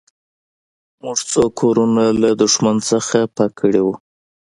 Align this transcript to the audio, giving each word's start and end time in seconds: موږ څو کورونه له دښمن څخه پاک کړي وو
موږ 1.03 1.17
څو 1.31 1.43
کورونه 1.59 2.03
له 2.21 2.29
دښمن 2.41 2.77
څخه 2.89 3.17
پاک 3.35 3.51
کړي 3.59 3.79
وو 3.83 3.93